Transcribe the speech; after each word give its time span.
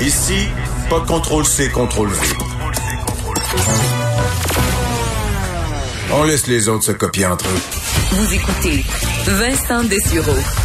Ici, 0.00 0.48
pas 0.90 1.00
contrôle 1.00 1.44
C, 1.44 1.70
contrôle 1.70 2.08
V. 2.08 2.16
On 6.12 6.24
laisse 6.24 6.46
les 6.46 6.68
autres 6.68 6.84
se 6.84 6.92
copier 6.92 7.26
entre 7.26 7.46
eux. 7.46 7.60
Vous 8.12 8.34
écoutez 8.34 8.84
Vincent 9.26 9.84
Dessureau. 9.84 10.63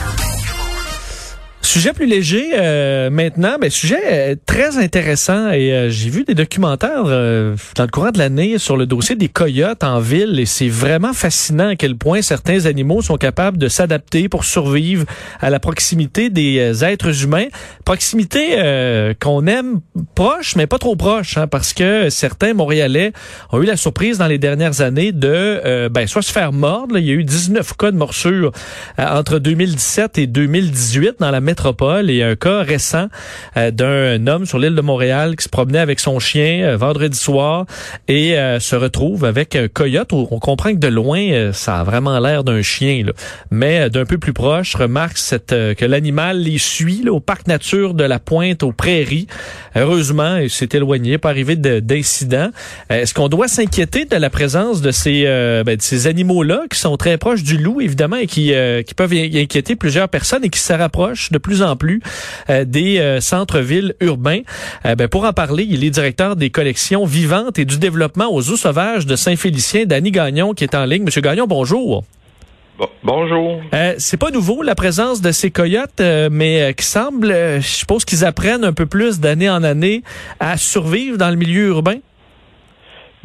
Sujet 1.69 1.93
plus 1.93 2.07
léger 2.07 2.49
euh, 2.55 3.11
maintenant, 3.11 3.57
mais 3.61 3.69
sujet 3.69 4.01
euh, 4.05 4.35
très 4.47 4.79
intéressant 4.79 5.51
et 5.51 5.71
euh, 5.71 5.89
j'ai 5.91 6.09
vu 6.09 6.23
des 6.23 6.33
documentaires 6.33 7.03
dans 7.03 7.83
le 7.83 7.91
courant 7.91 8.09
de 8.09 8.17
l'année 8.17 8.57
sur 8.57 8.75
le 8.75 8.87
dossier 8.87 9.15
des 9.15 9.29
coyotes 9.29 9.83
en 9.83 9.99
ville 9.99 10.39
et 10.39 10.47
c'est 10.47 10.67
vraiment 10.67 11.13
fascinant 11.13 11.67
à 11.67 11.75
quel 11.75 11.95
point 11.95 12.23
certains 12.23 12.65
animaux 12.65 13.03
sont 13.03 13.17
capables 13.17 13.59
de 13.59 13.67
s'adapter 13.67 14.29
pour 14.29 14.45
survivre 14.45 15.05
à 15.41 15.51
la 15.51 15.59
proximité 15.59 16.31
des 16.31 16.83
êtres 16.83 17.23
humains, 17.23 17.49
proximité 17.85 19.13
qu'on 19.21 19.45
aime 19.45 19.81
proche 20.15 20.55
mais 20.55 20.65
pas 20.65 20.79
trop 20.79 20.95
proche 20.95 21.37
hein, 21.37 21.45
parce 21.45 21.73
que 21.73 22.09
certains 22.09 22.55
Montréalais 22.55 23.13
ont 23.51 23.61
eu 23.61 23.65
la 23.65 23.77
surprise 23.77 24.17
dans 24.17 24.25
les 24.25 24.39
dernières 24.39 24.81
années 24.81 25.11
de 25.11 25.87
ben 25.89 26.07
soit 26.07 26.23
se 26.23 26.31
faire 26.31 26.51
mordre, 26.51 26.97
il 26.97 27.05
y 27.05 27.11
a 27.11 27.13
eu 27.13 27.23
19 27.23 27.77
cas 27.77 27.91
de 27.91 27.97
morsure 27.97 28.53
entre 28.97 29.37
2017 29.37 30.17
et 30.17 30.25
2018 30.25 31.17
dans 31.19 31.29
la 31.29 31.41
métropole 31.41 31.58
métropole 31.59 32.09
et 32.09 32.23
un 32.23 32.37
cas 32.37 32.61
récent 32.61 33.07
euh, 33.57 33.69
d'un 33.71 34.27
homme 34.27 34.45
sur 34.45 34.59
l'île 34.59 34.75
de 34.75 34.81
Montréal 34.81 35.35
qui 35.35 35.43
se 35.43 35.49
promenait 35.49 35.79
avec 35.79 35.99
son 35.99 36.17
chien 36.17 36.63
euh, 36.63 36.77
vendredi 36.77 37.17
soir 37.17 37.65
et 38.07 38.37
euh, 38.37 38.61
se 38.61 38.77
retrouve 38.77 39.25
avec 39.25 39.57
un 39.57 39.67
coyote. 39.67 40.13
On 40.13 40.39
comprend 40.39 40.71
que 40.71 40.77
de 40.77 40.87
loin, 40.87 41.51
ça 41.51 41.81
a 41.81 41.83
vraiment 41.83 42.17
l'air 42.19 42.45
d'un 42.45 42.61
chien, 42.61 43.03
là. 43.05 43.11
mais 43.51 43.89
d'un 43.89 44.05
peu 44.05 44.17
plus 44.17 44.31
proche, 44.31 44.75
remarque 44.75 45.17
cette, 45.17 45.49
que 45.49 45.85
l'animal 45.85 46.39
les 46.39 46.57
suit 46.59 47.07
au 47.09 47.19
parc 47.19 47.47
nature 47.47 47.93
de 47.93 48.05
la 48.05 48.19
Pointe 48.19 48.63
aux 48.63 48.71
Prairies. 48.71 49.27
Heureusement, 49.75 50.37
il 50.37 50.49
s'est 50.49 50.69
éloigné, 50.71 51.17
pas 51.17 51.29
arrivé 51.29 51.55
d'incident. 51.55 52.49
Est-ce 52.89 53.13
qu'on 53.13 53.27
doit 53.27 53.47
s'inquiéter 53.47 54.05
de 54.05 54.15
la 54.15 54.29
présence 54.29 54.81
de 54.81 54.91
ces, 54.91 55.23
ben, 55.65 55.77
ces 55.79 56.07
animaux-là 56.07 56.61
qui 56.71 56.79
sont 56.79 56.95
très 56.97 57.17
proches 57.17 57.43
du 57.43 57.57
loup, 57.57 57.81
évidemment, 57.81 58.17
et 58.17 58.27
qui, 58.27 58.53
qui 58.85 58.93
peuvent 58.93 59.13
inquiéter 59.13 59.75
plusieurs 59.75 60.09
personnes 60.09 60.43
et 60.43 60.49
qui 60.49 60.59
se 60.59 60.73
rapprochent 60.73 61.31
de 61.31 61.38
plus 61.39 61.49
plus 61.49 61.63
en 61.63 61.75
plus 61.75 61.99
euh, 62.51 62.63
des 62.63 62.99
euh, 62.99 63.19
centres-villes 63.19 63.95
urbains. 64.01 64.41
Euh, 64.85 64.93
ben, 64.93 65.07
pour 65.07 65.23
en 65.23 65.33
parler, 65.33 65.65
il 65.67 65.83
est 65.83 65.89
directeur 65.89 66.35
des 66.35 66.51
collections 66.51 67.05
vivantes 67.05 67.57
et 67.57 67.65
du 67.65 67.79
développement 67.79 68.31
aux 68.31 68.51
eaux 68.51 68.55
sauvages 68.55 69.07
de 69.07 69.15
Saint-Félicien, 69.15 69.85
Danny 69.87 70.11
Gagnon, 70.11 70.53
qui 70.53 70.63
est 70.63 70.75
en 70.75 70.85
ligne. 70.85 71.03
Monsieur 71.03 71.21
Gagnon, 71.21 71.47
bonjour. 71.47 72.03
bonjour. 73.03 73.61
c'est 73.97 74.17
pas 74.17 74.29
nouveau 74.29 74.61
la 74.61 74.75
présence 74.75 75.21
de 75.21 75.31
ces 75.31 75.49
coyotes, 75.49 76.01
mais 76.31 76.73
qui 76.77 76.85
semble, 76.85 77.29
je 77.29 77.67
suppose 77.67 78.05
qu'ils 78.05 78.23
apprennent 78.23 78.63
un 78.63 78.73
peu 78.73 78.85
plus 78.85 79.19
d'année 79.19 79.49
en 79.49 79.63
année 79.63 80.03
à 80.39 80.55
survivre 80.55 81.17
dans 81.17 81.29
le 81.29 81.35
milieu 81.35 81.69
urbain? 81.69 81.97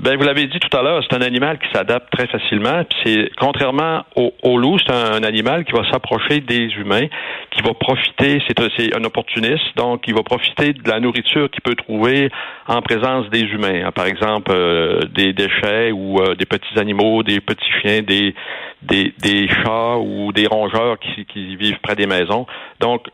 Ben, 0.00 0.17
vous 0.17 0.25
l'avez 0.25 0.47
dit 0.47 0.59
tout 0.59 0.77
à 0.77 0.83
l'heure, 0.83 1.05
c'est 1.09 1.17
un 1.17 1.23
animal 1.23 1.59
qui 1.59 1.67
s'adapte 1.73 2.11
très 2.11 2.27
facilement. 2.27 2.83
C'est 3.05 3.31
contrairement 3.39 4.05
au, 4.17 4.59
loup, 4.59 4.77
c'est 4.78 4.92
un, 4.92 5.23
animal 5.23 5.64
qui 5.64 5.73
va 5.73 5.89
s'approcher 5.89 6.41
des 6.41 6.67
humains, 6.77 7.06
qui 7.53 7.62
va 7.62 7.75
profiter. 7.75 8.42
C'est 8.48 8.59
un, 8.59 9.00
un, 9.00 9.05
opportuniste, 9.05 9.65
donc 9.77 10.03
il 10.09 10.15
va 10.15 10.25
profiter 10.25 10.72
de 10.72 10.91
la 10.91 10.98
nourriture 10.98 11.48
qu'il 11.48 11.62
peut 11.62 11.77
trouver 11.77 12.28
en 12.67 12.83
présence 12.83 13.31
des 13.31 13.42
humains. 13.42 13.87
Hein. 13.87 13.92
Par 13.92 14.06
exemple, 14.06 14.50
euh, 14.53 15.00
des 15.15 15.33
déchets 15.33 15.92
ou 15.92 16.20
euh, 16.20 16.34
des 16.34 16.47
petits 16.47 16.77
animaux, 16.77 17.22
des 17.22 17.41
petits 17.41 17.70
chiens, 17.81 18.03
des 18.03 18.34
des, 18.83 19.15
des 19.19 19.48
chats 19.48 19.97
ou 19.97 20.33
des 20.33 20.47
rongeurs 20.47 20.98
qui, 20.98 21.25
qui 21.25 21.56
vivent 21.56 21.78
près 21.83 21.97
des 21.97 22.06
maisons. 22.06 22.47
Donc, 22.81 23.06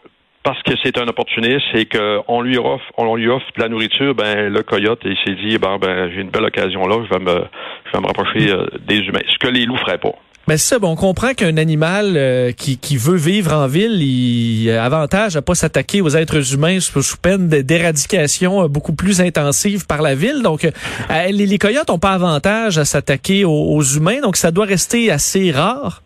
parce 0.42 0.62
que 0.62 0.72
c'est 0.82 0.98
un 0.98 1.06
opportuniste 1.06 1.66
et 1.74 1.86
qu'on 1.86 2.40
lui 2.40 2.56
offre, 2.56 2.84
on 2.96 3.14
lui 3.14 3.28
offre 3.28 3.46
de 3.56 3.62
la 3.62 3.68
nourriture, 3.68 4.14
ben 4.14 4.50
le 4.50 4.62
coyote 4.62 5.00
il 5.04 5.16
s'est 5.24 5.34
dit 5.34 5.58
ben, 5.58 5.78
ben 5.78 6.10
j'ai 6.12 6.22
une 6.22 6.30
belle 6.30 6.44
occasion 6.44 6.86
là, 6.86 7.04
je 7.04 7.14
vais 7.14 7.22
me, 7.22 7.44
je 7.86 7.92
vais 7.92 8.00
me 8.00 8.06
rapprocher 8.06 8.50
euh, 8.50 8.66
des 8.86 8.98
humains, 8.98 9.20
ce 9.28 9.38
que 9.38 9.48
les 9.48 9.66
loups 9.66 9.76
feraient 9.76 9.98
pas. 9.98 10.14
Mais 10.48 10.56
c'est 10.56 10.70
ça, 10.70 10.78
bon, 10.78 10.92
on 10.92 10.96
comprend 10.96 11.34
qu'un 11.34 11.58
animal 11.58 12.14
euh, 12.16 12.50
qui, 12.52 12.78
qui 12.78 12.96
veut 12.96 13.16
vivre 13.16 13.52
en 13.52 13.66
ville, 13.66 14.02
il 14.02 14.70
a 14.70 14.82
avantage 14.84 15.36
à 15.36 15.42
pas 15.42 15.54
s'attaquer 15.54 16.00
aux 16.00 16.16
êtres 16.16 16.54
humains 16.54 16.80
sous, 16.80 17.02
peine 17.18 17.46
d'éradication 17.46 18.64
euh, 18.64 18.68
beaucoup 18.68 18.94
plus 18.94 19.20
intensive 19.20 19.86
par 19.86 20.00
la 20.00 20.14
ville. 20.14 20.40
Donc, 20.42 20.66
les, 21.10 21.46
les, 21.46 21.58
coyotes 21.58 21.90
ont 21.90 21.98
pas 21.98 22.12
avantage 22.12 22.78
à 22.78 22.86
s'attaquer 22.86 23.44
aux 23.44 23.82
humains, 23.82 24.22
donc 24.22 24.36
ça 24.36 24.50
doit 24.50 24.64
rester 24.64 25.10
assez 25.10 25.52
rare. 25.52 26.02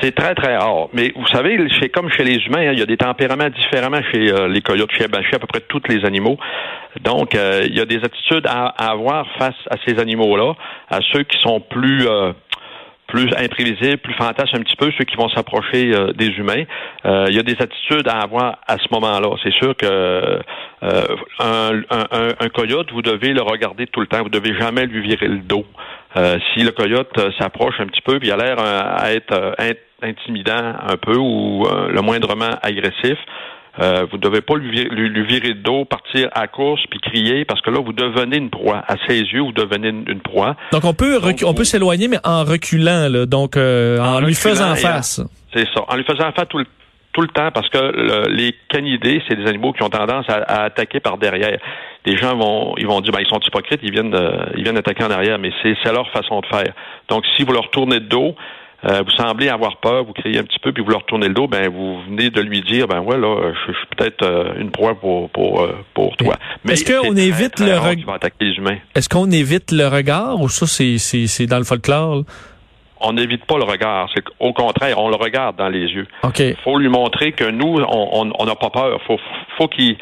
C'est 0.00 0.14
très, 0.14 0.34
très 0.34 0.56
rare. 0.56 0.88
Mais 0.92 1.12
vous 1.16 1.26
savez, 1.28 1.58
c'est 1.80 1.88
comme 1.88 2.10
chez 2.10 2.24
les 2.24 2.36
humains, 2.44 2.68
hein, 2.68 2.72
il 2.72 2.78
y 2.78 2.82
a 2.82 2.86
des 2.86 2.96
tempéraments 2.96 3.48
différemment 3.48 4.00
chez 4.12 4.30
euh, 4.30 4.48
les 4.48 4.60
coyotes, 4.60 4.90
chez, 4.92 5.08
ben, 5.08 5.22
à 5.32 5.38
peu 5.38 5.46
près 5.46 5.60
tous 5.60 5.82
les 5.88 6.04
animaux. 6.04 6.36
Donc, 7.02 7.34
euh, 7.34 7.62
il 7.66 7.76
y 7.76 7.80
a 7.80 7.86
des 7.86 7.98
attitudes 7.98 8.46
à, 8.46 8.66
avoir 8.90 9.26
face 9.38 9.56
à 9.70 9.76
ces 9.86 9.98
animaux-là, 9.98 10.54
à 10.90 10.98
ceux 11.12 11.22
qui 11.22 11.38
sont 11.40 11.60
plus... 11.60 12.06
Euh, 12.06 12.32
plus 13.08 13.30
imprévisibles, 13.38 13.98
plus 13.98 14.14
fantasmes 14.14 14.56
un 14.56 14.62
petit 14.62 14.74
peu, 14.74 14.90
ceux 14.98 15.04
qui 15.04 15.14
vont 15.14 15.28
s'approcher 15.28 15.92
des 16.16 16.26
humains. 16.26 16.64
il 17.04 17.36
y 17.36 17.38
a 17.38 17.42
des 17.44 17.54
attitudes 17.60 18.08
à 18.08 18.18
avoir 18.18 18.58
à 18.66 18.78
ce 18.78 18.88
moment-là. 18.90 19.30
C'est 19.44 19.52
sûr 19.52 19.76
que 19.76 20.40
un, 20.82 21.82
un, 21.88 22.34
un, 22.40 22.48
coyote, 22.48 22.90
vous 22.90 23.02
devez 23.02 23.32
le 23.32 23.42
regarder 23.42 23.86
tout 23.86 24.00
le 24.00 24.08
temps. 24.08 24.24
Vous 24.24 24.28
devez 24.28 24.58
jamais 24.58 24.86
lui 24.86 25.02
virer 25.02 25.28
le 25.28 25.38
dos. 25.38 25.64
Si 26.14 26.62
le 26.62 26.70
coyote 26.70 27.18
s'approche 27.38 27.74
un 27.78 27.86
petit 27.86 28.00
peu, 28.00 28.18
puis 28.18 28.28
il 28.28 28.32
a 28.32 28.36
l'air 28.36 28.58
à 28.58 29.12
être 29.12 29.54
intimidant 30.02 30.74
un 30.86 30.96
peu 30.96 31.16
ou 31.16 31.66
euh, 31.66 31.88
le 31.90 32.00
moindrement 32.02 32.50
agressif. 32.62 33.18
Euh, 33.78 34.06
vous 34.10 34.16
ne 34.16 34.22
devez 34.22 34.40
pas 34.40 34.56
lui, 34.56 34.84
lui, 34.84 35.26
virer 35.26 35.52
de 35.52 35.60
dos, 35.60 35.84
partir 35.84 36.30
à 36.32 36.46
course 36.46 36.80
puis 36.90 36.98
crier 36.98 37.44
parce 37.44 37.60
que 37.60 37.68
là 37.68 37.78
vous 37.84 37.92
devenez 37.92 38.38
une 38.38 38.48
proie. 38.48 38.82
À 38.88 38.94
ses 39.06 39.20
yeux, 39.20 39.42
vous 39.42 39.52
devenez 39.52 39.88
une, 39.88 40.20
proie. 40.20 40.56
Donc 40.72 40.84
on 40.84 40.94
peut 40.94 41.20
on 41.44 41.52
peut 41.52 41.64
s'éloigner 41.64 42.08
mais 42.08 42.18
en 42.24 42.44
reculant 42.44 43.08
là, 43.10 43.26
donc 43.26 43.56
euh, 43.56 43.98
en, 43.98 44.20
lui 44.20 44.34
faisant 44.34 44.74
face. 44.76 45.20
C'est 45.54 45.66
ça, 45.74 45.84
en 45.88 45.96
lui 45.96 46.04
faisant 46.04 46.32
face 46.32 46.48
tout 46.48 46.58
le 46.58 46.66
tout 47.12 47.22
le 47.22 47.28
temps 47.28 47.50
parce 47.50 47.68
que 47.70 48.28
les 48.28 48.54
canidés, 48.68 49.22
c'est 49.26 49.36
des 49.36 49.46
animaux 49.46 49.72
qui 49.72 49.82
ont 49.82 49.88
tendance 49.88 50.26
à, 50.28 50.64
attaquer 50.64 51.00
par 51.00 51.16
derrière. 51.16 51.58
Les 52.06 52.16
gens 52.16 52.36
vont, 52.36 52.74
ils 52.78 52.86
vont 52.86 53.00
dire, 53.00 53.12
ben, 53.12 53.20
ils 53.20 53.28
sont 53.28 53.40
hypocrites, 53.40 53.80
ils 53.82 53.90
viennent, 53.90 54.16
ils 54.56 54.62
viennent 54.62 54.78
attaquer 54.78 55.04
en 55.04 55.10
arrière, 55.10 55.38
mais 55.38 55.50
c'est 55.62 55.92
leur 55.92 56.08
façon 56.10 56.40
de 56.40 56.46
faire. 56.46 56.72
Donc, 57.08 57.24
si 57.36 57.42
vous 57.42 57.52
leur 57.52 57.68
tournez 57.70 58.00
de 58.00 58.06
dos, 58.06 58.34
euh, 58.84 59.02
vous 59.02 59.10
semblez 59.12 59.48
avoir 59.48 59.78
peur, 59.78 60.04
vous 60.04 60.12
criez 60.12 60.38
un 60.38 60.44
petit 60.44 60.58
peu, 60.58 60.72
puis 60.72 60.82
vous 60.82 60.90
leur 60.90 61.04
tournez 61.06 61.28
le 61.28 61.34
dos, 61.34 61.48
ben 61.48 61.68
vous 61.68 62.02
venez 62.02 62.30
de 62.30 62.40
lui 62.40 62.60
dire, 62.60 62.86
ben 62.86 63.00
ouais, 63.00 63.16
là, 63.16 63.52
je, 63.66 63.72
suis 63.72 63.86
peut-être 63.96 64.22
euh, 64.22 64.60
une 64.60 64.70
proie 64.70 64.94
pour 64.94 65.30
pour 65.30 65.62
euh, 65.62 65.72
pour 65.94 66.16
toi. 66.16 66.34
Mais 66.62 66.74
est-ce 66.74 66.84
qu'on 66.84 67.16
évite 67.16 67.58
le 67.58 67.78
regard 67.78 68.18
Est-ce 68.94 69.08
qu'on 69.08 69.30
évite 69.30 69.72
le 69.72 69.88
regard 69.88 70.40
ou 70.40 70.48
ça 70.48 70.66
c'est 70.66 70.98
c'est 70.98 71.26
c'est 71.26 71.46
dans 71.46 71.58
le 71.58 71.64
folklore? 71.64 72.24
on 72.98 73.12
n'évite 73.12 73.44
pas 73.44 73.58
le 73.58 73.64
regard. 73.64 74.08
C'est 74.14 74.24
au 74.40 74.54
contraire, 74.54 74.98
on 74.98 75.10
le 75.10 75.16
regarde 75.16 75.56
dans 75.56 75.68
les 75.68 75.86
yeux. 75.86 76.06
Il 76.38 76.56
faut 76.64 76.78
lui 76.78 76.88
montrer 76.88 77.32
que 77.32 77.44
nous, 77.44 77.78
on 77.78 78.44
n'a 78.46 78.54
pas 78.54 78.70
peur. 78.70 79.00
Faut, 79.06 79.18
faut 79.58 79.68
qu'il 79.68 79.96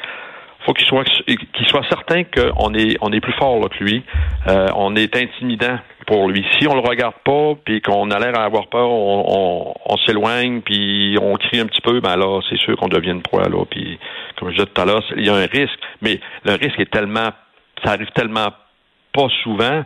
faut 0.64 0.72
qu'il 0.72 0.86
soit 0.86 1.04
qu'il 1.04 1.66
soit 1.66 1.84
certain 1.88 2.24
qu'on 2.24 2.74
est 2.74 2.96
on 3.00 3.12
est 3.12 3.20
plus 3.20 3.34
fort 3.34 3.60
là, 3.60 3.68
que 3.68 3.82
lui. 3.82 4.02
on 4.46 4.96
est 4.96 5.14
intimidant 5.16 5.78
pour 6.06 6.28
lui. 6.28 6.44
Si 6.58 6.66
on 6.68 6.74
le 6.74 6.80
regarde 6.80 7.14
pas, 7.24 7.54
puis 7.64 7.80
qu'on 7.80 8.10
a 8.10 8.18
l'air 8.18 8.38
à 8.38 8.44
avoir 8.44 8.68
peur, 8.68 8.88
on, 8.88 9.74
on, 9.86 9.96
s'éloigne, 9.98 10.60
puis 10.60 11.16
on 11.20 11.36
crie 11.36 11.60
un 11.60 11.66
petit 11.66 11.80
peu, 11.80 12.00
ben 12.00 12.16
là, 12.16 12.40
c'est 12.48 12.58
sûr 12.58 12.76
qu'on 12.76 12.88
devient 12.88 13.10
une 13.10 13.22
proie, 13.22 13.48
là. 13.48 13.64
Puis, 13.70 13.98
comme 14.38 14.50
je 14.50 14.56
disais 14.56 14.66
tout 14.66 14.80
à 14.80 14.84
l'heure, 14.84 15.02
il 15.16 15.24
y 15.24 15.30
a 15.30 15.34
un 15.34 15.46
risque, 15.46 15.78
mais 16.02 16.20
le 16.44 16.52
risque 16.52 16.78
est 16.78 16.90
tellement, 16.90 17.30
ça 17.84 17.92
arrive 17.92 18.10
tellement 18.14 18.48
pas 19.12 19.28
souvent 19.42 19.84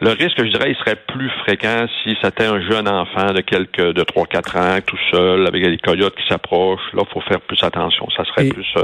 le 0.00 0.10
risque, 0.10 0.36
je 0.38 0.50
dirais, 0.50 0.70
il 0.70 0.76
serait 0.76 0.96
plus 1.08 1.28
fréquent 1.42 1.86
si 2.02 2.16
c'était 2.22 2.46
un 2.46 2.60
jeune 2.60 2.88
enfant 2.88 3.32
de 3.32 3.40
quelques 3.40 3.94
de 3.94 4.02
3-4 4.02 4.58
ans, 4.58 4.78
tout 4.86 4.98
seul, 5.10 5.46
avec 5.46 5.64
des 5.64 5.78
coyotes 5.78 6.14
qui 6.14 6.26
s'approchent. 6.28 6.92
Là, 6.92 7.02
il 7.04 7.12
faut 7.12 7.20
faire 7.22 7.40
plus 7.40 7.58
attention. 7.62 8.06
Ça 8.16 8.24
serait 8.24 8.48
plus 8.48 8.66
euh, 8.76 8.82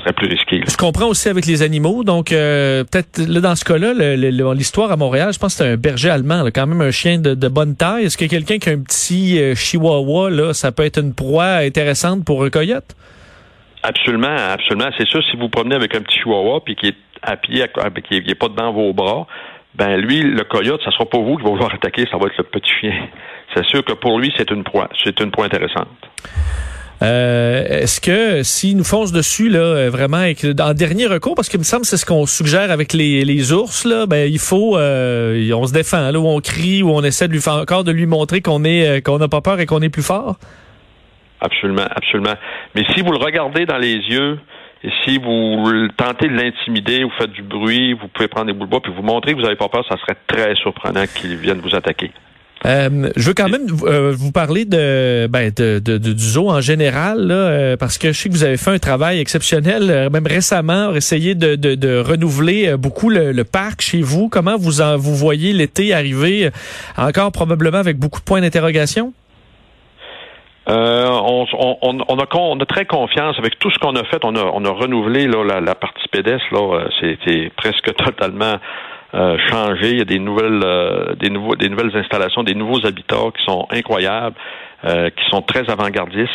serait 0.00 0.14
plus 0.14 0.28
risqué. 0.28 0.62
Je 0.66 0.76
comprends 0.76 1.08
aussi 1.08 1.28
avec 1.28 1.44
les 1.44 1.62
animaux. 1.62 2.02
Donc, 2.02 2.32
euh, 2.32 2.82
peut-être 2.84 3.18
là, 3.28 3.40
dans 3.40 3.56
ce 3.56 3.64
cas-là, 3.64 3.92
l'histoire 4.54 4.90
à 4.90 4.96
Montréal, 4.96 5.34
je 5.34 5.38
pense 5.38 5.58
que 5.58 5.64
c'est 5.64 5.70
un 5.70 5.76
berger 5.76 6.08
allemand, 6.08 6.42
là, 6.42 6.50
quand 6.50 6.66
même 6.66 6.80
un 6.80 6.90
chien 6.90 7.18
de, 7.18 7.48
bonne 7.48 7.76
taille. 7.76 8.04
Est-ce 8.04 8.16
que 8.16 8.24
quelqu'un 8.24 8.58
qui 8.58 8.70
a 8.70 8.72
un 8.72 8.82
petit 8.82 9.38
euh, 9.38 9.54
chihuahua, 9.54 10.30
là, 10.30 10.54
ça 10.54 10.72
peut 10.72 10.84
être 10.84 10.98
une 10.98 11.14
proie 11.14 11.56
intéressante 11.56 12.24
pour 12.24 12.42
un 12.42 12.48
coyote? 12.48 12.96
Absolument, 13.82 14.34
absolument. 14.34 14.88
C'est 14.96 15.06
sûr, 15.06 15.22
si 15.30 15.36
vous 15.36 15.50
promenez 15.50 15.74
avec 15.74 15.94
un 15.94 16.00
petit 16.00 16.20
chihuahua 16.20 16.60
puis 16.64 16.74
qui 16.74 16.86
est 16.86 16.96
à 17.20 17.36
pied, 17.36 17.64
qui 18.08 18.22
n'est 18.22 18.34
pas 18.34 18.48
dans 18.48 18.72
vos 18.72 18.92
bras, 18.92 19.26
ben 19.76 19.96
lui, 19.96 20.22
le 20.22 20.44
coyote, 20.44 20.80
ça 20.84 20.90
sera 20.92 21.04
pas 21.04 21.18
vous 21.18 21.36
qui 21.36 21.42
va 21.42 21.50
vouloir 21.50 21.74
attaquer, 21.74 22.06
ça 22.10 22.16
va 22.16 22.26
être 22.26 22.38
le 22.38 22.44
petit 22.44 22.70
chien. 22.80 22.92
C'est 23.54 23.64
sûr 23.66 23.84
que 23.84 23.92
pour 23.92 24.18
lui, 24.18 24.32
c'est 24.36 24.50
une 24.50 24.64
proie. 24.64 24.88
C'est 25.04 25.20
une 25.20 25.30
proie 25.30 25.44
intéressante. 25.44 25.86
Euh, 27.02 27.64
Est-ce 27.68 28.00
que 28.00 28.42
s'il 28.42 28.76
nous 28.76 28.84
fonce 28.84 29.12
dessus 29.12 29.48
là, 29.48 29.60
euh, 29.60 29.90
vraiment 29.90 30.24
en 30.60 30.74
dernier 30.74 31.06
recours, 31.06 31.34
parce 31.34 31.48
qu'il 31.48 31.58
me 31.58 31.64
semble 31.64 31.84
c'est 31.84 31.96
ce 31.96 32.06
qu'on 32.06 32.26
suggère 32.26 32.70
avec 32.70 32.92
les, 32.92 33.24
les, 33.24 33.52
ours 33.52 33.84
là, 33.84 34.06
ben 34.06 34.30
il 34.30 34.38
faut, 34.38 34.76
euh, 34.76 35.52
on 35.52 35.66
se 35.66 35.72
défend 35.72 36.10
là, 36.10 36.18
où 36.18 36.26
on 36.26 36.40
crie, 36.40 36.82
où 36.82 36.90
on 36.90 37.02
essaie 37.02 37.28
de 37.28 37.32
lui 37.32 37.40
faire 37.40 37.54
encore 37.54 37.84
de 37.84 37.92
lui 37.92 38.06
montrer 38.06 38.40
qu'on 38.40 38.64
est, 38.64 38.88
euh, 38.88 39.00
qu'on 39.00 39.18
n'a 39.18 39.28
pas 39.28 39.40
peur 39.40 39.60
et 39.60 39.66
qu'on 39.66 39.82
est 39.82 39.88
plus 39.88 40.06
fort? 40.06 40.36
Absolument, 41.40 41.86
absolument. 41.94 42.34
Mais 42.74 42.84
si 42.94 43.02
vous 43.02 43.12
le 43.12 43.18
regardez 43.18 43.66
dans 43.66 43.78
les 43.78 43.96
yeux 43.96 44.38
si 45.04 45.18
vous 45.18 45.88
tentez 45.96 46.28
de 46.28 46.34
l'intimider, 46.34 47.04
vous 47.04 47.12
faites 47.18 47.32
du 47.32 47.42
bruit, 47.42 47.92
vous 47.94 48.08
pouvez 48.08 48.28
prendre 48.28 48.46
des 48.46 48.52
boules 48.52 48.66
de 48.66 48.70
bois, 48.70 48.80
puis 48.82 48.92
vous 48.94 49.02
montrez 49.02 49.32
que 49.32 49.36
vous 49.36 49.44
n'avez 49.44 49.56
pas 49.56 49.68
peur, 49.68 49.84
ça 49.88 49.96
serait 49.98 50.16
très 50.26 50.54
surprenant 50.56 51.04
qu'ils 51.06 51.36
viennent 51.36 51.60
vous 51.60 51.74
attaquer. 51.74 52.10
Euh, 52.66 53.10
je 53.14 53.28
veux 53.28 53.34
quand 53.34 53.50
même 53.50 53.66
euh, 53.82 54.14
vous 54.16 54.32
parler 54.32 54.64
de, 54.64 55.26
ben, 55.26 55.52
de, 55.54 55.78
de, 55.78 55.98
du 55.98 56.18
zoo 56.18 56.48
en 56.48 56.62
général, 56.62 57.26
là, 57.26 57.34
euh, 57.34 57.76
parce 57.76 57.98
que 57.98 58.12
je 58.12 58.18
sais 58.18 58.28
que 58.30 58.34
vous 58.34 58.44
avez 58.44 58.56
fait 58.56 58.70
un 58.70 58.78
travail 58.78 59.20
exceptionnel, 59.20 60.08
même 60.10 60.26
récemment, 60.26 60.94
essayer 60.94 61.34
de, 61.34 61.56
de, 61.56 61.74
de 61.74 61.98
renouveler 61.98 62.76
beaucoup 62.78 63.10
le, 63.10 63.32
le, 63.32 63.44
parc 63.44 63.82
chez 63.82 64.00
vous. 64.00 64.30
Comment 64.30 64.56
vous 64.56 64.80
en, 64.80 64.96
vous 64.96 65.14
voyez 65.14 65.52
l'été 65.52 65.92
arriver, 65.92 66.50
encore 66.96 67.32
probablement 67.32 67.78
avec 67.78 67.98
beaucoup 67.98 68.20
de 68.20 68.24
points 68.24 68.40
d'interrogation? 68.40 69.12
Euh, 70.66 71.06
on, 71.08 72.58
a, 72.58 72.66
très 72.66 72.86
confiance 72.86 73.38
avec 73.38 73.58
tout 73.58 73.70
ce 73.70 73.78
qu'on 73.78 73.96
a 73.96 74.04
fait. 74.04 74.24
On 74.24 74.34
a, 74.34 74.70
renouvelé 74.70 75.26
la, 75.26 75.74
partie 75.74 76.08
pédestre. 76.08 76.46
Là, 76.52 76.86
c'était 77.00 77.50
presque 77.56 77.94
totalement 77.96 78.56
euh, 79.14 79.36
changé. 79.50 79.92
Il 79.92 79.98
y 79.98 80.02
a 80.02 80.04
des 80.04 80.18
nouvelles, 80.18 80.62
euh, 80.64 81.94
installations, 81.94 82.42
des 82.42 82.54
nouveaux 82.54 82.84
habitats 82.86 83.30
qui 83.36 83.44
sont 83.44 83.66
incroyables, 83.70 84.36
euh, 84.84 85.10
qui 85.10 85.24
sont 85.30 85.42
très 85.42 85.70
avant-gardistes. 85.70 86.30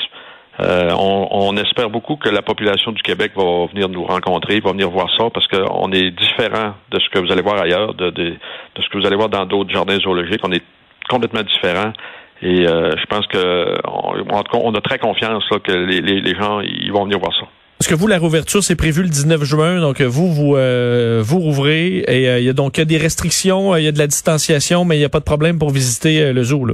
On, 0.62 1.56
espère 1.58 1.90
beaucoup 1.90 2.16
que 2.18 2.30
la 2.30 2.42
population 2.42 2.92
du 2.92 3.02
Québec 3.02 3.31
va 3.36 3.66
venir 3.68 3.90
nous 3.90 4.04
rencontrer, 4.04 4.60
va 4.60 4.72
venir 4.72 4.90
voir 4.90 5.08
ça, 5.18 5.30
parce 5.34 5.48
qu'on 5.48 5.92
est 5.92 6.12
différent 6.12 6.74
de 6.92 7.00
ce 7.00 7.10
que 7.10 7.20
vous 7.20 7.31
allez 7.31 7.42
voir 7.42 7.62
ailleurs, 7.62 7.94
de, 7.94 8.10
de, 8.10 8.31
de 8.31 8.81
ce 8.81 8.90
que 8.90 8.98
vous 8.98 9.06
allez 9.06 9.16
voir 9.16 9.30
dans 9.30 9.46
d'autres 9.46 9.72
jardins 9.72 9.98
zoologiques. 10.00 10.42
On 10.44 10.52
est 10.52 10.64
complètement 11.10 11.44
différent. 11.44 11.94
Et 12.41 12.65
je 12.65 13.06
pense 13.07 13.27
que, 13.27 13.75
en 13.86 14.44
tout 14.44 14.51
cas, 14.51 14.59
on 14.63 14.74
a 14.74 14.81
très 14.81 14.97
confiance 14.97 15.44
là, 15.51 15.59
que 15.59 15.71
les, 15.71 16.01
les, 16.01 16.21
les 16.21 16.36
gens 16.36 16.62
ils 16.62 16.91
vont 16.91 17.03
venir 17.03 17.19
voir 17.19 17.33
ça. 17.33 17.47
Est-ce 17.80 17.88
que 17.88 17.95
vous, 17.95 18.07
la 18.07 18.18
réouverture, 18.18 18.62
c'est 18.62 18.75
prévu 18.75 19.03
le 19.03 19.07
19 19.07 19.41
juin, 19.45 19.80
donc 19.80 20.01
vous, 20.01 20.33
vous, 20.33 20.57
euh, 20.57 21.21
vous 21.24 21.39
rouvrez, 21.39 22.00
et 22.00 22.27
euh, 22.27 22.39
il 22.39 22.45
y 22.45 22.50
a 22.50 22.53
donc 22.53 22.74
des 22.74 22.97
restrictions, 22.97 23.74
il 23.77 23.86
y 23.86 23.88
a 23.88 23.94
de 23.94 23.97
la 23.97 24.07
distanciation, 24.07 24.83
mais 24.83 24.97
il 24.97 25.00
n'y 25.00 25.06
a 25.06 25.09
pas 25.09 25.21
de 25.21 25.24
problème 25.24 25.57
pour 25.57 25.69
visiter 25.69 26.21
euh, 26.21 26.33
le 26.33 26.44
zoo. 26.44 26.65
Là. 26.65 26.74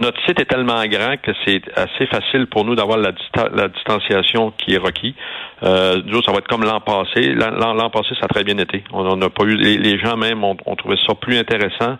Notre 0.00 0.20
site 0.26 0.40
est 0.40 0.44
tellement 0.44 0.84
grand 0.86 1.16
que 1.20 1.32
c'est 1.44 1.60
assez 1.76 2.06
facile 2.06 2.46
pour 2.46 2.64
nous 2.64 2.76
d'avoir 2.76 2.98
la, 2.98 3.12
la, 3.54 3.68
distanciation 3.68 4.52
qui 4.58 4.74
est 4.74 4.78
requis. 4.78 5.14
Euh, 5.64 6.00
ça 6.24 6.32
va 6.32 6.38
être 6.38 6.48
comme 6.48 6.62
l'an 6.62 6.80
passé. 6.80 7.32
L'an 7.34 7.90
passé, 7.90 8.10
ça 8.20 8.26
a 8.26 8.28
très 8.28 8.44
bien 8.44 8.58
été. 8.58 8.84
On 8.92 9.16
n'a 9.16 9.28
pas 9.28 9.44
eu 9.44 9.56
les, 9.56 9.98
gens 9.98 10.16
même 10.16 10.44
ont, 10.44 10.54
trouvé 10.76 10.96
ça 11.04 11.14
plus 11.14 11.36
intéressant. 11.36 11.96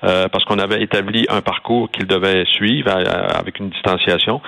Parce 0.00 0.44
qu'on 0.44 0.58
avait 0.58 0.82
établi 0.82 1.26
un 1.28 1.40
parcours 1.40 1.90
qu'ils 1.90 2.06
devaient 2.06 2.44
suivre 2.44 2.90
avec 2.90 3.58
une 3.58 3.70
distanciation. 3.70 4.40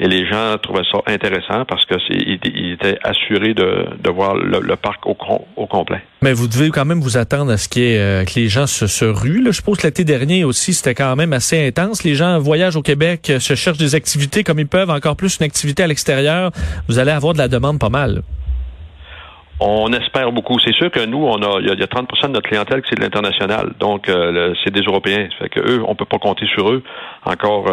Et 0.00 0.06
les 0.06 0.26
gens 0.26 0.56
trouvaient 0.62 0.84
ça 0.92 0.98
intéressant 1.06 1.64
parce 1.64 1.84
que 1.84 1.94
ils 2.10 2.72
étaient 2.72 2.98
assurés 3.02 3.52
de, 3.52 3.86
de 4.00 4.10
voir 4.10 4.36
le, 4.36 4.76
parc 4.76 5.04
au, 5.06 5.14
complet. 5.66 6.00
Mais 6.22 6.32
vous 6.32 6.46
devez 6.46 6.70
quand 6.70 6.84
même 6.84 7.00
vous 7.00 7.16
attendre 7.16 7.50
à 7.50 7.56
ce 7.56 7.68
qu'il 7.68 7.82
euh, 7.82 8.24
que 8.24 8.38
les 8.38 8.48
gens 8.48 8.68
se, 8.68 8.86
se 8.86 9.04
ruent. 9.04 9.42
Je 9.46 9.52
suppose 9.52 9.78
que 9.78 9.88
l'été 9.88 10.04
dernier 10.04 10.44
aussi, 10.44 10.72
c'était 10.72 10.94
quand 10.94 11.16
même 11.16 11.32
assez 11.32 11.66
intense. 11.66 12.04
Les 12.04 12.14
gens 12.14 12.38
voyagent 12.38 12.76
au 12.76 12.82
Québec, 12.82 13.28
euh, 13.30 13.40
se 13.40 13.56
cherchent 13.56 13.78
des 13.78 13.96
activités 13.96 14.44
comme 14.44 14.60
ils 14.60 14.68
peuvent, 14.68 14.90
encore 14.90 15.16
plus 15.16 15.38
une 15.40 15.46
activité 15.46 15.82
à 15.82 15.88
l'extérieur. 15.88 16.52
Vous 16.88 17.00
allez 17.00 17.10
avoir 17.10 17.32
de 17.32 17.38
la 17.38 17.48
demande 17.48 17.80
pas 17.80 17.90
mal. 17.90 18.22
On 19.60 19.92
espère 19.92 20.30
beaucoup. 20.32 20.58
C'est 20.60 20.74
sûr 20.74 20.90
que 20.90 21.04
nous, 21.04 21.24
on 21.24 21.42
a, 21.42 21.60
il 21.60 21.66
y 21.66 21.70
a, 21.70 21.86
30% 21.86 22.28
de 22.28 22.32
notre 22.32 22.48
clientèle 22.48 22.82
qui 22.82 22.90
c'est 22.90 22.96
de 22.96 23.02
l'international. 23.02 23.72
Donc, 23.80 24.08
euh, 24.08 24.54
c'est 24.62 24.72
des 24.72 24.82
Européens. 24.82 25.28
Ça 25.32 25.44
fait 25.44 25.48
que 25.48 25.60
eux, 25.60 25.82
on 25.86 25.94
peut 25.94 26.04
pas 26.04 26.18
compter 26.18 26.46
sur 26.46 26.70
eux 26.70 26.82
encore 27.24 27.66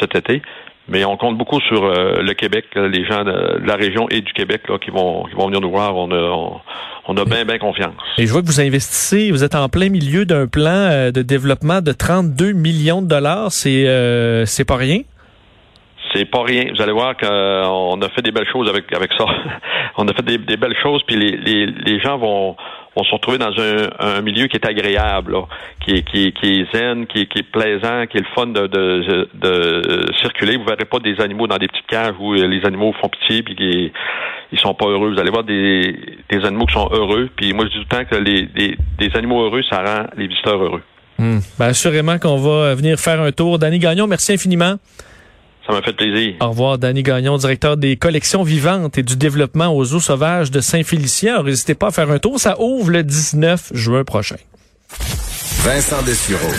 cet 0.00 0.14
été. 0.14 0.42
Mais 0.88 1.04
on 1.04 1.16
compte 1.16 1.36
beaucoup 1.36 1.60
sur 1.60 1.84
euh, 1.84 2.22
le 2.22 2.34
Québec, 2.34 2.66
les 2.76 3.04
gens 3.04 3.24
de, 3.24 3.60
la 3.64 3.74
région 3.74 4.08
et 4.08 4.20
du 4.20 4.32
Québec 4.32 4.62
là, 4.68 4.78
qui 4.78 4.90
vont 4.90 5.24
qui 5.24 5.34
vont 5.34 5.46
venir 5.46 5.60
nous 5.60 5.70
voir. 5.70 5.96
On 5.96 6.12
a 6.12 6.60
on, 7.08 7.16
a 7.16 7.24
bien 7.24 7.44
bien 7.44 7.58
confiance. 7.58 7.94
Et 8.18 8.26
je 8.26 8.32
vois 8.32 8.40
que 8.40 8.46
vous 8.46 8.60
investissez, 8.60 9.32
vous 9.32 9.42
êtes 9.42 9.56
en 9.56 9.68
plein 9.68 9.88
milieu 9.88 10.24
d'un 10.24 10.46
plan 10.46 10.70
euh, 10.70 11.10
de 11.10 11.22
développement 11.22 11.80
de 11.80 11.90
32 11.90 12.52
millions 12.52 13.02
de 13.02 13.08
dollars. 13.08 13.50
C'est 13.50 13.88
euh, 13.88 14.46
c'est 14.46 14.64
pas 14.64 14.76
rien? 14.76 15.00
C'est 16.16 16.24
pas 16.24 16.42
rien. 16.42 16.72
Vous 16.74 16.82
allez 16.82 16.92
voir 16.92 17.16
qu'on 17.16 18.00
a 18.00 18.08
fait 18.08 18.22
des 18.22 18.30
belles 18.30 18.48
choses 18.50 18.68
avec 18.68 18.92
avec 18.94 19.12
ça. 19.18 19.26
on 19.98 20.08
a 20.08 20.14
fait 20.14 20.24
des, 20.24 20.38
des 20.38 20.56
belles 20.56 20.76
choses, 20.82 21.02
puis 21.06 21.16
les, 21.16 21.36
les, 21.36 21.66
les 21.66 22.00
gens 22.00 22.16
vont 22.16 22.56
on 22.98 23.04
se 23.04 23.12
retrouve 23.12 23.36
dans 23.36 23.52
un, 23.60 23.90
un, 23.98 24.22
milieu 24.22 24.46
qui 24.46 24.56
est 24.56 24.66
agréable, 24.66 25.36
qui, 25.84 25.96
est, 25.96 26.02
qui, 26.02 26.32
qui 26.32 26.60
est 26.60 26.74
zen, 26.74 27.06
qui, 27.06 27.26
qui, 27.26 27.40
est 27.40 27.42
plaisant, 27.42 28.06
qui 28.06 28.16
est 28.16 28.20
le 28.20 28.34
fun 28.34 28.46
de, 28.46 28.66
de, 28.66 29.28
de, 29.34 30.12
circuler. 30.22 30.56
Vous 30.56 30.64
verrez 30.64 30.86
pas 30.86 30.98
des 30.98 31.20
animaux 31.20 31.46
dans 31.46 31.58
des 31.58 31.68
petites 31.68 31.86
cages 31.86 32.14
où 32.18 32.32
les 32.32 32.64
animaux 32.64 32.94
font 32.98 33.10
pitié 33.10 33.42
puis 33.42 33.54
qui, 33.54 33.92
ils 34.50 34.58
sont 34.58 34.72
pas 34.72 34.86
heureux. 34.86 35.12
Vous 35.12 35.20
allez 35.20 35.30
voir 35.30 35.44
des, 35.44 35.94
des 36.30 36.44
animaux 36.46 36.64
qui 36.64 36.72
sont 36.72 36.88
heureux. 36.90 37.28
Puis 37.36 37.52
moi, 37.52 37.66
je 37.66 37.70
dis 37.70 37.84
tout 37.84 37.86
le 37.90 38.04
temps 38.04 38.10
que 38.10 38.16
les, 38.16 38.48
des, 38.98 39.16
animaux 39.16 39.42
heureux, 39.44 39.62
ça 39.68 39.82
rend 39.82 40.06
les 40.16 40.26
visiteurs 40.26 40.62
heureux. 40.62 40.82
Hmm. 41.18 41.40
Ben, 41.58 41.66
assurément 41.66 42.18
qu'on 42.18 42.38
va 42.38 42.74
venir 42.74 42.98
faire 42.98 43.20
un 43.20 43.30
tour. 43.30 43.58
Danny 43.58 43.78
Gagnon, 43.78 44.06
merci 44.06 44.32
infiniment. 44.32 44.76
Ça 45.66 45.72
m'a 45.72 45.82
fait 45.82 45.92
plaisir. 45.92 46.34
Au 46.40 46.50
revoir, 46.50 46.78
Danny 46.78 47.02
Gagnon, 47.02 47.36
directeur 47.38 47.76
des 47.76 47.96
collections 47.96 48.42
vivantes 48.42 48.98
et 48.98 49.02
du 49.02 49.16
développement 49.16 49.74
aux 49.74 49.94
eaux 49.94 50.00
sauvages 50.00 50.50
de 50.50 50.60
Saint-Félicien. 50.60 51.42
N'hésitez 51.42 51.74
pas 51.74 51.88
à 51.88 51.90
faire 51.90 52.10
un 52.10 52.18
tour. 52.18 52.38
Ça 52.38 52.60
ouvre 52.60 52.90
le 52.90 53.02
19 53.02 53.72
juin 53.74 54.04
prochain. 54.04 54.36
Vincent 55.64 56.02
Dessureau. 56.02 56.52